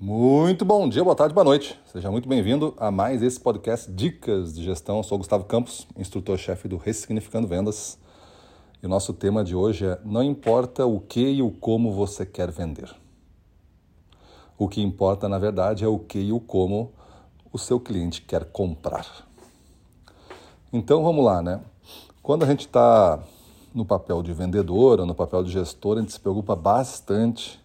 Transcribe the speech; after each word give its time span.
Muito 0.00 0.64
bom 0.64 0.88
dia, 0.88 1.02
boa 1.02 1.16
tarde, 1.16 1.34
boa 1.34 1.42
noite. 1.42 1.76
Seja 1.86 2.08
muito 2.08 2.28
bem-vindo 2.28 2.72
a 2.78 2.88
mais 2.88 3.20
esse 3.20 3.40
podcast 3.40 3.90
Dicas 3.90 4.54
de 4.54 4.62
Gestão. 4.62 4.98
Eu 4.98 5.02
sou 5.02 5.18
Gustavo 5.18 5.44
Campos, 5.44 5.88
instrutor-chefe 5.96 6.68
do 6.68 6.76
Ressignificando 6.76 7.48
Vendas. 7.48 7.98
E 8.80 8.86
o 8.86 8.88
nosso 8.88 9.12
tema 9.12 9.42
de 9.42 9.56
hoje 9.56 9.86
é: 9.86 9.98
não 10.04 10.22
importa 10.22 10.86
o 10.86 11.00
que 11.00 11.28
e 11.28 11.42
o 11.42 11.50
como 11.50 11.92
você 11.92 12.24
quer 12.24 12.48
vender. 12.48 12.88
O 14.56 14.68
que 14.68 14.80
importa, 14.80 15.28
na 15.28 15.36
verdade, 15.36 15.84
é 15.84 15.88
o 15.88 15.98
que 15.98 16.20
e 16.20 16.32
o 16.32 16.38
como 16.38 16.92
o 17.52 17.58
seu 17.58 17.80
cliente 17.80 18.22
quer 18.22 18.44
comprar. 18.44 19.26
Então 20.72 21.02
vamos 21.02 21.24
lá, 21.24 21.42
né? 21.42 21.60
Quando 22.22 22.44
a 22.44 22.46
gente 22.46 22.66
está 22.66 23.18
no 23.74 23.84
papel 23.84 24.22
de 24.22 24.32
vendedor 24.32 25.00
ou 25.00 25.06
no 25.06 25.14
papel 25.14 25.42
de 25.42 25.50
gestor, 25.50 25.98
a 25.98 26.00
gente 26.00 26.12
se 26.12 26.20
preocupa 26.20 26.54
bastante, 26.54 27.60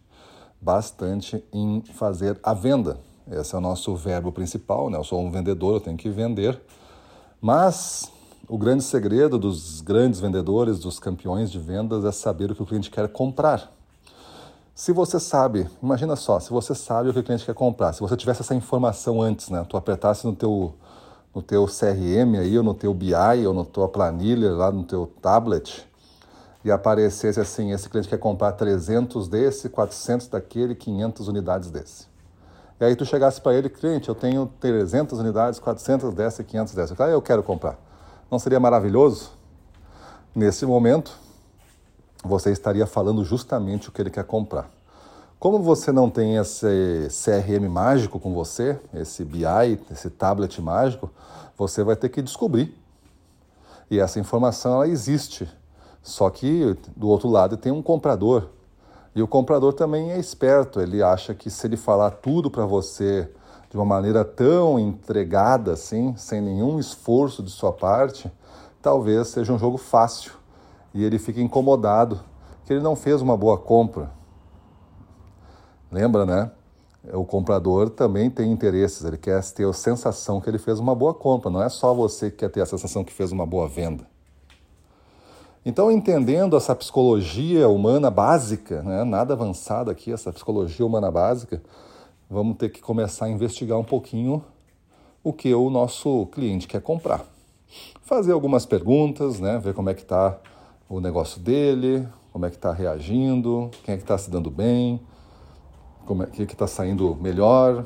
bastante 0.63 1.43
em 1.51 1.81
fazer 1.93 2.39
a 2.41 2.53
venda. 2.53 2.97
Esse 3.29 3.53
é 3.53 3.57
o 3.57 3.61
nosso 3.61 3.95
verbo 3.95 4.31
principal, 4.31 4.89
né? 4.89 4.97
Eu 4.97 5.03
sou 5.03 5.19
um 5.21 5.29
vendedor, 5.29 5.75
eu 5.75 5.81
tenho 5.81 5.97
que 5.97 6.09
vender. 6.09 6.59
Mas 7.41 8.09
o 8.47 8.57
grande 8.57 8.83
segredo 8.83 9.37
dos 9.37 9.81
grandes 9.81 10.19
vendedores, 10.19 10.79
dos 10.79 10.99
campeões 10.99 11.51
de 11.51 11.59
vendas, 11.59 12.05
é 12.05 12.11
saber 12.11 12.51
o 12.51 12.55
que 12.55 12.63
o 12.63 12.65
cliente 12.65 12.89
quer 12.89 13.07
comprar. 13.09 13.71
Se 14.73 14.91
você 14.91 15.19
sabe, 15.19 15.69
imagina 15.81 16.15
só, 16.15 16.39
se 16.39 16.49
você 16.49 16.73
sabe 16.73 17.09
o 17.09 17.13
que 17.13 17.19
o 17.19 17.23
cliente 17.23 17.45
quer 17.45 17.53
comprar, 17.53 17.93
se 17.93 17.99
você 17.99 18.17
tivesse 18.17 18.41
essa 18.41 18.55
informação 18.55 19.21
antes, 19.21 19.49
né? 19.49 19.65
Tu 19.69 19.77
apertasse 19.77 20.25
no 20.25 20.35
teu, 20.35 20.73
no 21.35 21.41
teu 21.41 21.65
CRM 21.65 22.39
aí, 22.39 22.57
ou 22.57 22.63
no 22.63 22.73
teu 22.73 22.93
BI, 22.93 23.45
ou 23.45 23.53
na 23.53 23.65
tua 23.65 23.87
planilha 23.87 24.51
lá 24.51 24.71
no 24.71 24.83
teu 24.83 25.11
tablet, 25.21 25.85
e 26.63 26.71
aparecesse 26.71 27.39
assim, 27.39 27.71
esse 27.71 27.89
cliente 27.89 28.07
quer 28.07 28.17
comprar 28.17 28.53
300 28.53 29.27
desse, 29.27 29.69
400 29.69 30.27
daquele, 30.27 30.75
500 30.75 31.27
unidades 31.27 31.69
desse. 31.69 32.07
E 32.79 32.85
aí 32.85 32.95
tu 32.95 33.05
chegasse 33.05 33.39
para 33.39 33.53
ele, 33.53 33.69
cliente, 33.69 34.09
eu 34.09 34.15
tenho 34.15 34.51
300 34.59 35.19
unidades, 35.19 35.59
400 35.59 36.13
dessa 36.13 36.41
e 36.41 36.45
500 36.45 36.73
dessa. 36.73 37.03
Ah, 37.03 37.09
eu 37.09 37.21
quero 37.21 37.43
comprar. 37.43 37.77
Não 38.31 38.39
seria 38.39 38.59
maravilhoso? 38.59 39.31
Nesse 40.33 40.65
momento, 40.65 41.11
você 42.23 42.51
estaria 42.51 42.87
falando 42.87 43.23
justamente 43.23 43.89
o 43.89 43.91
que 43.91 44.01
ele 44.01 44.09
quer 44.09 44.23
comprar. 44.23 44.69
Como 45.37 45.59
você 45.59 45.91
não 45.91 46.09
tem 46.09 46.37
esse 46.37 47.09
CRM 47.09 47.67
mágico 47.69 48.19
com 48.19 48.33
você, 48.33 48.79
esse 48.93 49.25
BI, 49.25 49.79
esse 49.91 50.09
tablet 50.09 50.61
mágico, 50.61 51.11
você 51.57 51.83
vai 51.83 51.97
ter 51.97 52.07
que 52.09 52.21
descobrir. 52.21 52.73
E 53.91 53.99
essa 53.99 54.19
informação 54.19 54.75
ela 54.75 54.87
existe. 54.87 55.47
Só 56.03 56.29
que 56.29 56.77
do 56.95 57.07
outro 57.07 57.29
lado 57.29 57.55
tem 57.55 57.71
um 57.71 57.81
comprador. 57.81 58.49
E 59.15 59.21
o 59.21 59.27
comprador 59.27 59.73
também 59.73 60.11
é 60.11 60.19
esperto, 60.19 60.81
ele 60.81 61.01
acha 61.01 61.33
que 61.33 61.49
se 61.49 61.65
ele 61.65 61.77
falar 61.77 62.11
tudo 62.11 62.51
para 62.51 62.65
você 62.65 63.29
de 63.69 63.77
uma 63.77 63.85
maneira 63.85 64.25
tão 64.25 64.77
entregada 64.77 65.71
assim, 65.71 66.13
sem 66.17 66.41
nenhum 66.41 66.77
esforço 66.77 67.41
de 67.41 67.49
sua 67.49 67.71
parte, 67.71 68.29
talvez 68.81 69.29
seja 69.29 69.53
um 69.53 69.57
jogo 69.57 69.77
fácil 69.77 70.33
e 70.93 71.03
ele 71.03 71.17
fica 71.17 71.39
incomodado 71.39 72.19
que 72.65 72.73
ele 72.73 72.81
não 72.81 72.95
fez 72.95 73.21
uma 73.21 73.37
boa 73.37 73.57
compra. 73.57 74.11
Lembra, 75.91 76.25
né? 76.25 76.51
O 77.13 77.25
comprador 77.25 77.89
também 77.89 78.29
tem 78.29 78.51
interesses, 78.51 79.03
ele 79.03 79.17
quer 79.17 79.43
ter 79.51 79.67
a 79.67 79.73
sensação 79.73 80.41
que 80.41 80.49
ele 80.49 80.57
fez 80.57 80.79
uma 80.79 80.95
boa 80.95 81.13
compra, 81.13 81.49
não 81.49 81.61
é 81.61 81.69
só 81.69 81.93
você 81.93 82.31
que 82.31 82.37
quer 82.37 82.49
ter 82.49 82.61
a 82.61 82.65
sensação 82.65 83.03
que 83.03 83.13
fez 83.13 83.31
uma 83.31 83.45
boa 83.45 83.67
venda. 83.67 84.12
Então, 85.65 85.89
entendendo 85.89 86.57
essa 86.57 86.75
psicologia 86.75 87.69
humana 87.69 88.11
básica, 88.11 88.83
né? 88.83 89.05
nada 89.05 89.33
avançada 89.33 89.91
aqui, 89.93 90.11
essa 90.11 90.31
psicologia 90.33 90.85
humana 90.85 91.09
básica, 91.09 91.63
vamos 92.29 92.57
ter 92.57 92.67
que 92.67 92.81
começar 92.81 93.27
a 93.27 93.29
investigar 93.29 93.79
um 93.79 93.83
pouquinho 93.83 94.43
o 95.23 95.31
que 95.31 95.53
o 95.53 95.69
nosso 95.69 96.25
cliente 96.33 96.67
quer 96.67 96.81
comprar. 96.81 97.25
Fazer 98.01 98.33
algumas 98.33 98.65
perguntas, 98.65 99.39
né? 99.39 99.57
ver 99.57 99.73
como 99.73 99.89
é 99.89 99.93
que 99.93 100.01
está 100.01 100.37
o 100.89 100.99
negócio 100.99 101.39
dele, 101.39 102.05
como 102.33 102.45
é 102.45 102.49
que 102.49 102.57
está 102.57 102.73
reagindo, 102.73 103.71
quem 103.85 103.93
é 103.93 103.97
que 103.97 104.03
está 104.03 104.17
se 104.17 104.29
dando 104.29 104.51
bem, 104.51 104.99
como 106.05 106.23
é 106.23 106.25
que 106.25 106.43
está 106.43 106.67
saindo 106.67 107.15
melhor, 107.15 107.85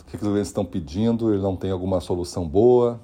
o 0.00 0.04
que, 0.06 0.18
que 0.18 0.24
os 0.24 0.28
clientes 0.28 0.48
estão 0.48 0.64
pedindo, 0.64 1.32
ele 1.32 1.40
não 1.40 1.54
tem 1.54 1.70
alguma 1.70 2.00
solução 2.00 2.48
boa. 2.48 3.00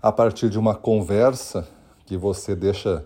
A 0.00 0.10
partir 0.10 0.48
de 0.48 0.58
uma 0.58 0.74
conversa 0.74 1.75
que 2.06 2.16
você 2.16 2.54
deixa 2.54 3.04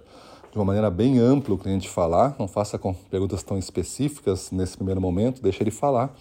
de 0.53 0.59
uma 0.59 0.65
maneira 0.65 0.91
bem 0.91 1.19
ampla 1.19 1.55
o 1.55 1.59
cliente 1.59 1.89
falar, 1.89 2.35
não 2.39 2.47
faça 2.47 2.79
perguntas 3.11 3.43
tão 3.43 3.57
específicas 3.57 4.51
nesse 4.51 4.77
primeiro 4.77 5.01
momento, 5.01 5.43
deixa 5.43 5.63
ele 5.63 5.71
falar. 5.71 6.15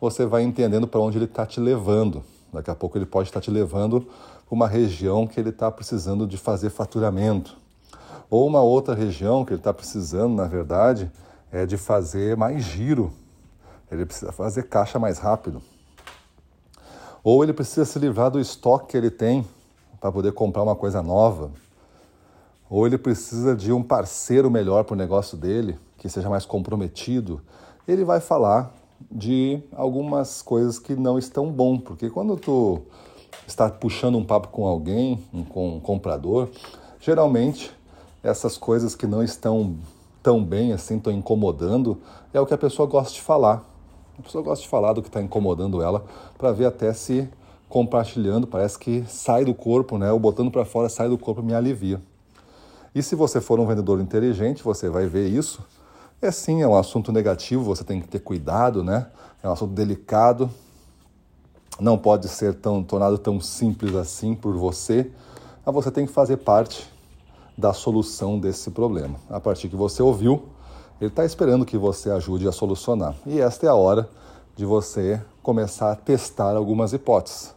Você 0.00 0.26
vai 0.26 0.42
entendendo 0.42 0.86
para 0.86 1.00
onde 1.00 1.18
ele 1.18 1.26
está 1.26 1.46
te 1.46 1.60
levando. 1.60 2.22
Daqui 2.52 2.70
a 2.70 2.74
pouco 2.74 2.96
ele 2.96 3.06
pode 3.06 3.28
estar 3.28 3.40
tá 3.40 3.44
te 3.44 3.50
levando 3.50 4.00
para 4.00 4.54
uma 4.54 4.66
região 4.66 5.26
que 5.26 5.38
ele 5.38 5.50
está 5.50 5.70
precisando 5.70 6.26
de 6.26 6.38
fazer 6.38 6.70
faturamento. 6.70 7.56
Ou 8.30 8.46
uma 8.46 8.60
outra 8.60 8.94
região 8.94 9.44
que 9.44 9.52
ele 9.52 9.60
está 9.60 9.72
precisando, 9.72 10.34
na 10.34 10.46
verdade, 10.46 11.10
é 11.52 11.66
de 11.66 11.76
fazer 11.76 12.36
mais 12.36 12.62
giro. 12.64 13.12
Ele 13.90 14.04
precisa 14.04 14.32
fazer 14.32 14.64
caixa 14.64 14.98
mais 14.98 15.18
rápido. 15.18 15.62
Ou 17.22 17.42
ele 17.42 17.52
precisa 17.52 17.84
se 17.84 17.98
livrar 17.98 18.30
do 18.30 18.40
estoque 18.40 18.88
que 18.88 18.96
ele 18.96 19.10
tem 19.10 19.46
para 20.00 20.12
poder 20.12 20.32
comprar 20.32 20.62
uma 20.62 20.76
coisa 20.76 21.02
nova. 21.02 21.50
Ou 22.70 22.86
ele 22.86 22.98
precisa 22.98 23.56
de 23.56 23.72
um 23.72 23.82
parceiro 23.82 24.50
melhor 24.50 24.84
para 24.84 24.94
o 24.94 24.96
negócio 24.96 25.36
dele, 25.36 25.78
que 25.96 26.08
seja 26.08 26.28
mais 26.28 26.44
comprometido. 26.44 27.40
Ele 27.86 28.04
vai 28.04 28.20
falar 28.20 28.74
de 29.10 29.62
algumas 29.72 30.42
coisas 30.42 30.78
que 30.78 30.94
não 30.94 31.18
estão 31.18 31.50
bom, 31.50 31.78
porque 31.78 32.10
quando 32.10 32.36
tu 32.36 32.80
está 33.46 33.70
puxando 33.70 34.18
um 34.18 34.24
papo 34.24 34.48
com 34.48 34.66
alguém, 34.66 35.22
com 35.48 35.76
um 35.76 35.80
comprador, 35.80 36.48
geralmente 37.00 37.72
essas 38.22 38.58
coisas 38.58 38.94
que 38.94 39.06
não 39.06 39.22
estão 39.22 39.76
tão 40.22 40.44
bem 40.44 40.72
assim, 40.72 40.98
estão 40.98 41.12
incomodando, 41.12 41.98
é 42.34 42.40
o 42.40 42.46
que 42.46 42.52
a 42.52 42.58
pessoa 42.58 42.86
gosta 42.86 43.14
de 43.14 43.20
falar. 43.20 43.64
A 44.18 44.22
pessoa 44.22 44.42
gosta 44.42 44.62
de 44.62 44.68
falar 44.68 44.92
do 44.92 45.00
que 45.00 45.08
está 45.08 45.22
incomodando 45.22 45.80
ela, 45.80 46.04
para 46.36 46.52
ver 46.52 46.66
até 46.66 46.92
se 46.92 47.28
compartilhando, 47.68 48.46
parece 48.46 48.78
que 48.78 49.04
sai 49.06 49.44
do 49.44 49.54
corpo, 49.54 49.96
né? 49.96 50.10
Ou 50.10 50.18
botando 50.18 50.50
para 50.50 50.64
fora, 50.64 50.88
sai 50.88 51.08
do 51.08 51.16
corpo, 51.16 51.42
me 51.42 51.54
alivia. 51.54 52.02
E 52.94 53.02
se 53.02 53.14
você 53.14 53.40
for 53.40 53.60
um 53.60 53.66
vendedor 53.66 54.00
inteligente, 54.00 54.62
você 54.62 54.88
vai 54.88 55.06
ver 55.06 55.28
isso. 55.28 55.62
É 56.20 56.30
sim, 56.30 56.62
é 56.62 56.66
um 56.68 56.76
assunto 56.76 57.12
negativo, 57.12 57.62
você 57.62 57.84
tem 57.84 58.00
que 58.00 58.08
ter 58.08 58.18
cuidado, 58.18 58.82
né? 58.82 59.06
É 59.42 59.48
um 59.48 59.52
assunto 59.52 59.72
delicado, 59.72 60.50
não 61.78 61.96
pode 61.96 62.28
ser 62.28 62.54
tão, 62.54 62.82
tornado 62.82 63.18
tão 63.18 63.40
simples 63.40 63.94
assim 63.94 64.34
por 64.34 64.56
você, 64.56 65.10
mas 65.64 65.74
você 65.74 65.90
tem 65.90 66.06
que 66.06 66.12
fazer 66.12 66.38
parte 66.38 66.90
da 67.56 67.72
solução 67.72 68.38
desse 68.38 68.70
problema. 68.70 69.16
A 69.30 69.38
partir 69.38 69.68
que 69.68 69.76
você 69.76 70.02
ouviu, 70.02 70.44
ele 71.00 71.10
está 71.10 71.24
esperando 71.24 71.64
que 71.64 71.78
você 71.78 72.10
ajude 72.10 72.48
a 72.48 72.52
solucionar. 72.52 73.14
E 73.24 73.40
esta 73.40 73.66
é 73.66 73.68
a 73.68 73.74
hora 73.74 74.08
de 74.56 74.64
você 74.64 75.20
começar 75.42 75.92
a 75.92 75.96
testar 75.96 76.56
algumas 76.56 76.92
hipóteses. 76.92 77.54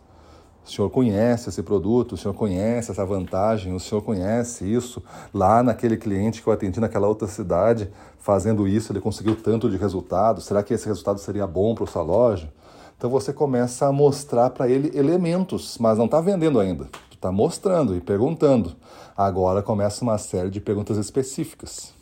O 0.66 0.70
senhor 0.70 0.90
conhece 0.90 1.50
esse 1.50 1.64
produto, 1.64 2.14
o 2.14 2.18
senhor 2.18 2.34
conhece 2.34 2.92
essa 2.92 3.06
vantagem, 3.06 3.74
o 3.74 3.80
senhor 3.80 4.02
conhece 4.02 4.66
isso. 4.66 5.04
Lá 5.34 5.64
naquele 5.64 5.98
cliente 5.98 6.42
que 6.42 6.48
eu 6.48 6.54
atendi 6.54 6.80
naquela 6.80 7.08
outra 7.08 7.28
cidade, 7.28 7.90
fazendo 8.20 8.68
isso, 8.68 8.92
ele 8.92 9.02
conseguiu 9.02 9.36
tanto 9.36 9.70
de 9.70 9.78
resultado. 9.78 10.40
Será 10.40 10.62
que 10.62 10.74
esse 10.74 10.86
resultado 10.86 11.20
seria 11.20 11.48
bom 11.48 11.74
para 11.74 11.86
sua 11.88 12.04
loja? 12.04 12.54
Então 12.98 13.10
você 13.10 13.34
começa 13.34 13.88
a 13.88 13.92
mostrar 13.92 14.52
para 14.52 14.70
ele 14.70 14.96
elementos, 14.98 15.78
mas 15.80 15.98
não 15.98 16.06
está 16.06 16.22
vendendo 16.22 16.60
ainda 16.60 16.88
está 17.22 17.32
mostrando 17.32 17.96
e 17.96 18.02
perguntando. 18.02 18.76
Agora 19.16 19.62
começa 19.62 20.04
uma 20.04 20.18
série 20.18 20.50
de 20.50 20.60
perguntas 20.60 20.98
específicas. 20.98 21.94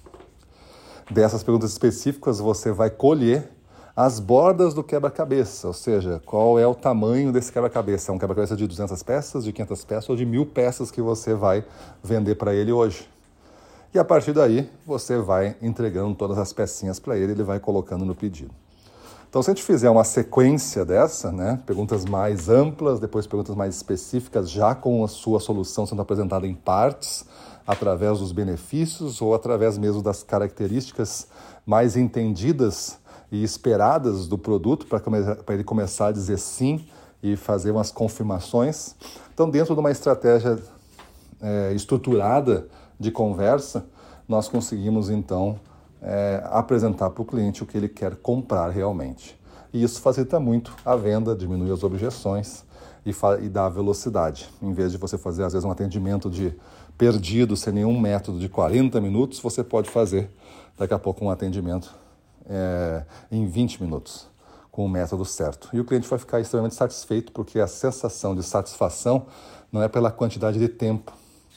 Dessas 1.12 1.44
perguntas 1.44 1.72
específicas, 1.72 2.40
você 2.40 2.72
vai 2.72 2.90
colher 2.90 3.52
as 4.00 4.18
bordas 4.18 4.74
do 4.74 4.82
quebra-cabeça, 4.82 5.68
ou 5.68 5.74
seja, 5.74 6.22
qual 6.26 6.58
é 6.58 6.66
o 6.66 6.74
tamanho 6.74 7.34
desse 7.34 7.52
quebra-cabeça. 7.52 8.10
É 8.10 8.16
um 8.16 8.18
quebra-cabeça 8.18 8.56
de 8.56 8.66
200 8.66 9.04
peças, 9.04 9.44
de 9.44 9.52
500 9.52 9.84
peças 9.84 10.10
ou 10.10 10.16
de 10.16 10.26
mil 10.26 10.46
peças 10.46 10.90
que 10.90 11.02
você 11.02 11.34
vai 11.34 11.66
vender 12.02 12.36
para 12.36 12.54
ele 12.54 12.72
hoje. 12.72 13.10
E 13.94 14.00
a 14.00 14.06
partir 14.06 14.32
daí, 14.32 14.70
você 14.86 15.18
vai 15.18 15.58
entregando 15.62 16.16
todas 16.16 16.38
as 16.38 16.54
pecinhas 16.54 16.98
para 16.98 17.18
ele, 17.18 17.34
ele 17.34 17.44
vai 17.44 17.60
colocando 17.60 18.06
no 18.06 18.16
pedido. 18.16 18.52
Então, 19.30 19.44
se 19.44 19.52
a 19.52 19.54
gente 19.54 19.66
fizer 19.66 19.90
uma 19.90 20.06
sequência 20.06 20.86
dessa, 20.86 21.30
né, 21.30 21.60
perguntas 21.66 22.06
mais 22.06 22.48
amplas, 22.48 23.02
depois 23.02 23.28
perguntas 23.28 23.54
mais 23.54 23.76
específicas, 23.76 24.50
já 24.50 24.74
com 24.74 25.04
a 25.04 25.10
sua 25.10 25.42
solução 25.42 25.86
sendo 25.86 26.02
apresentada 26.02 26.48
em 26.48 26.56
partes, 26.56 27.26
através 27.68 28.20
dos 28.20 28.32
benefícios 28.32 29.22
ou 29.22 29.36
através 29.36 29.78
mesmo 29.78 30.02
das 30.02 30.24
características 30.24 31.28
mais 31.66 31.98
entendidas 31.98 32.98
e 33.32 33.44
esperadas 33.44 34.28
do 34.28 34.38
produto, 34.38 34.86
para 34.88 35.54
ele 35.54 35.64
começar 35.64 36.08
a 36.08 36.12
dizer 36.12 36.38
sim 36.38 36.86
e 37.22 37.36
fazer 37.36 37.72
umas 37.72 37.92
confirmações. 37.92 38.96
Então, 39.34 39.50
dentro 39.50 39.74
de 39.74 39.80
uma 39.80 39.92
estratégia 39.92 40.58
é, 41.42 41.74
estruturada 41.74 42.68
de 43.00 43.12
conversa, 43.12 43.86
nós 44.28 44.48
conseguimos 44.48 45.10
então 45.10 45.60
é, 46.02 46.42
apresentar 46.46 47.10
para 47.10 47.22
o 47.22 47.26
cliente 47.26 47.64
o 47.64 47.66
que 47.66 47.78
ele 47.78 47.90
quer 47.90 48.16
comprar 48.16 48.70
realmente. 48.70 49.40
E 49.72 49.84
isso 49.84 50.02
facilita 50.02 50.40
muito 50.40 50.76
a 50.84 50.96
venda, 50.96 51.36
diminui 51.36 51.72
as 51.72 51.84
objeções 51.84 52.64
e, 53.06 53.12
e 53.44 53.50
dá 53.50 53.70
velocidade. 53.70 54.50
Em 54.62 54.74
vez 54.74 54.92
de 54.92 54.98
você 54.98 55.18
fazer, 55.18 55.44
às 55.44 55.54
vezes, 55.54 55.66
um 55.66 55.72
atendimento 55.72 56.30
de 56.30 56.54
perdido, 56.98 57.56
sem 57.56 57.74
nenhum 57.74 57.98
método 58.00 58.40
de 58.40 58.50
40 58.50 59.00
minutos, 59.00 59.40
você 59.40 59.64
pode 59.64 59.90
fazer 59.90 60.30
daqui 60.78 60.94
a 60.94 61.00
pouco 61.00 61.24
um 61.24 61.30
atendimento 61.30 61.94
é, 62.50 63.06
em 63.32 63.46
20 63.46 63.84
minutos, 63.84 64.28
com 64.72 64.86
o 64.86 64.90
método 64.90 65.24
certo. 65.24 65.70
E 65.72 65.80
o 65.80 65.86
cliente 65.86 66.08
vai 66.08 66.18
ficar 66.18 66.40
extremamente 66.40 66.76
satisfeito, 66.76 67.32
porque 67.32 67.60
a 67.60 67.68
sensação 67.68 68.36
de 68.36 68.42
satisfação 68.42 69.28
não 69.72 69.84
é 69.84 69.88
pela 69.88 70.12
quantidade 70.12 70.58
de 70.58 70.68
tempo, 70.68 71.14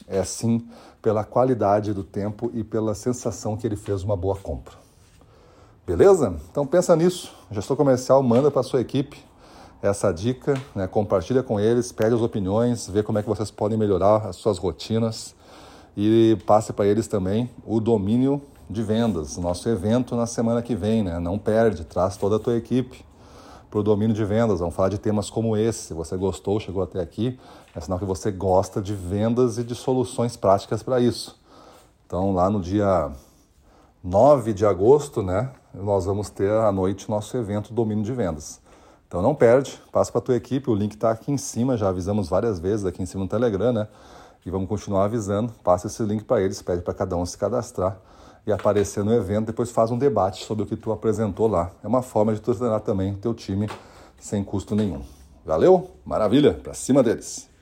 é 0.07 0.23
sim 0.23 0.67
pela 1.01 1.23
qualidade 1.23 1.93
do 1.93 2.03
tempo 2.03 2.51
e 2.53 2.63
pela 2.63 2.93
sensação 2.93 3.57
que 3.57 3.65
ele 3.65 3.75
fez 3.75 4.03
uma 4.03 4.15
boa 4.15 4.35
compra. 4.35 4.75
Beleza? 5.85 6.35
Então 6.49 6.65
pensa 6.65 6.95
nisso. 6.95 7.35
Gestor 7.51 7.75
comercial 7.75 8.23
manda 8.23 8.49
para 8.49 8.63
sua 8.63 8.79
equipe 8.79 9.17
essa 9.81 10.13
dica, 10.13 10.53
né? 10.73 10.87
compartilha 10.87 11.43
com 11.43 11.59
eles, 11.59 11.91
pede 11.91 12.15
as 12.15 12.21
opiniões, 12.21 12.87
vê 12.87 13.03
como 13.03 13.19
é 13.19 13.21
que 13.21 13.27
vocês 13.27 13.51
podem 13.51 13.77
melhorar 13.77 14.27
as 14.27 14.37
suas 14.37 14.57
rotinas 14.57 15.35
e 15.97 16.37
passe 16.45 16.71
para 16.71 16.85
eles 16.85 17.05
também 17.05 17.49
o 17.65 17.81
domínio 17.81 18.41
de 18.69 18.81
vendas, 18.81 19.37
nosso 19.37 19.67
evento 19.69 20.15
na 20.15 20.25
semana 20.25 20.61
que 20.61 20.75
vem, 20.75 21.03
né? 21.03 21.19
Não 21.19 21.37
perde, 21.37 21.83
traz 21.83 22.17
toda 22.17 22.37
a 22.37 22.39
tua 22.39 22.55
equipe 22.55 23.05
para 23.69 23.79
o 23.79 23.83
domínio 23.83 24.15
de 24.15 24.23
vendas. 24.23 24.59
Vamos 24.59 24.75
falar 24.75 24.89
de 24.89 24.97
temas 24.97 25.29
como 25.29 25.57
esse. 25.57 25.87
Se 25.87 25.93
você 25.93 26.15
gostou, 26.15 26.59
chegou 26.59 26.83
até 26.83 26.99
aqui, 26.99 27.39
é 27.75 27.81
sinal 27.81 27.99
que 27.99 28.05
você 28.05 28.31
gosta 28.31 28.81
de 28.81 28.93
vendas 28.93 29.57
e 29.57 29.63
de 29.63 29.75
soluções 29.75 30.37
práticas 30.37 30.83
para 30.83 30.99
isso. 30.99 31.39
Então, 32.05 32.33
lá 32.33 32.49
no 32.49 32.61
dia 32.61 33.11
9 34.03 34.53
de 34.53 34.65
agosto, 34.65 35.23
né, 35.23 35.49
nós 35.73 36.05
vamos 36.05 36.29
ter 36.29 36.51
à 36.51 36.71
noite 36.71 37.09
nosso 37.09 37.35
evento 37.35 37.73
Domínio 37.73 38.03
de 38.03 38.13
Vendas. 38.13 38.61
Então 39.07 39.21
não 39.21 39.35
perde, 39.35 39.79
passa 39.91 40.11
para 40.11 40.19
a 40.19 40.21
tua 40.23 40.35
equipe, 40.35 40.69
o 40.69 40.73
link 40.73 40.93
está 40.93 41.11
aqui 41.11 41.31
em 41.31 41.37
cima, 41.37 41.77
já 41.77 41.89
avisamos 41.89 42.27
várias 42.27 42.59
vezes 42.59 42.83
aqui 42.83 43.01
em 43.01 43.05
cima 43.05 43.23
no 43.23 43.29
Telegram, 43.29 43.71
né? 43.71 43.87
E 44.43 44.49
vamos 44.49 44.67
continuar 44.67 45.05
avisando, 45.05 45.53
passa 45.63 45.85
esse 45.85 46.01
link 46.03 46.23
para 46.23 46.41
eles, 46.41 46.61
pede 46.63 46.81
para 46.81 46.95
cada 46.95 47.15
um 47.15 47.23
se 47.23 47.37
cadastrar 47.37 47.95
e 48.45 48.51
aparecer 48.51 49.03
no 49.03 49.13
evento, 49.13 49.47
depois 49.47 49.71
faz 49.71 49.91
um 49.91 49.97
debate 49.97 50.43
sobre 50.43 50.63
o 50.63 50.65
que 50.65 50.75
tu 50.75 50.91
apresentou 50.91 51.47
lá. 51.47 51.71
É 51.83 51.87
uma 51.87 52.01
forma 52.01 52.33
de 52.33 52.41
tu 52.41 52.53
treinar 52.53 52.81
também 52.81 53.13
o 53.13 53.17
teu 53.17 53.33
time 53.33 53.69
sem 54.19 54.43
custo 54.43 54.75
nenhum. 54.75 55.01
Valeu? 55.45 55.91
Maravilha, 56.05 56.53
para 56.53 56.73
cima 56.73 57.03
deles. 57.03 57.52